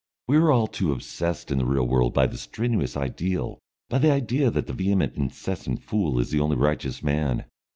We 0.27 0.37
are 0.37 0.49
all 0.51 0.65
too 0.65 0.91
obsessed 0.93 1.51
in 1.51 1.59
the 1.59 1.65
real 1.67 1.85
world 1.87 2.11
by 2.15 2.25
the 2.25 2.35
strenuous 2.39 2.97
ideal, 2.97 3.59
by 3.87 3.99
the 3.99 4.09
idea 4.11 4.49
that 4.49 4.65
the 4.65 4.73
vehement 4.73 5.13
incessant 5.15 5.83
fool 5.83 6.17
is 6.19 6.31
the 6.31 6.39
only 6.39 6.55
righteous 6.55 7.03
man. 7.03 7.45